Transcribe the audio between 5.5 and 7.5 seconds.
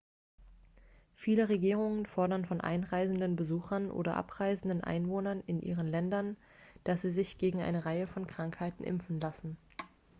ihren ländern dass sie sich